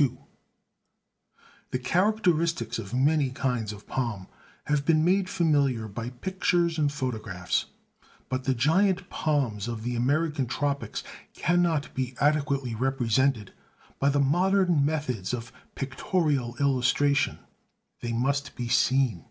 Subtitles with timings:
[0.00, 0.18] II
[1.70, 4.26] The characteristics of many kinds of palm
[4.64, 7.66] have been made familiar by pictures and photographs.
[8.28, 11.04] But the giant palms of the American tropics
[11.34, 13.52] cannot be adequately represented
[14.00, 17.38] by the modern methods of pictorial illustration:
[18.00, 19.24] they must be seen.